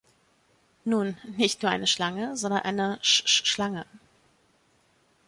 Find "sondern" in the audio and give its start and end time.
2.35-2.61